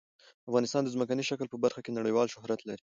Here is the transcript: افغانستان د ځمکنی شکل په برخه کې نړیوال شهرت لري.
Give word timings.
افغانستان 0.49 0.81
د 0.83 0.89
ځمکنی 0.95 1.23
شکل 1.29 1.47
په 1.49 1.57
برخه 1.63 1.79
کې 1.85 1.91
نړیوال 1.99 2.27
شهرت 2.33 2.59
لري. 2.69 2.79